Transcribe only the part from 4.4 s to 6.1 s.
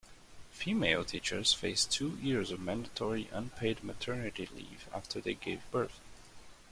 leave after they gave birth.